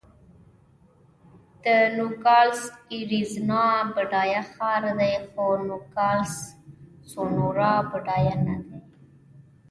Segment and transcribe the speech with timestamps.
[1.63, 1.65] د
[1.97, 2.61] نوګالس
[2.95, 6.33] اریزونا بډایه ښار دی، خو نوګالس
[7.11, 8.77] سونورا بډایه نه دی.